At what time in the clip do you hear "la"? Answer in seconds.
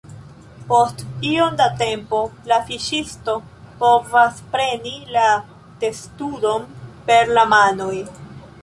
2.53-2.59, 5.19-5.29, 7.39-7.47